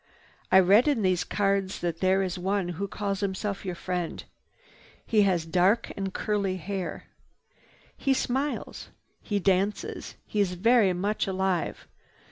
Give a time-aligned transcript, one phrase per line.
[0.51, 4.23] "I read in these cards that there is one who calls himself your friend.
[5.05, 7.03] He has dark and curly hair.
[7.95, 8.89] He smiles.
[9.21, 10.15] He dances.
[10.25, 11.87] He is very much alive.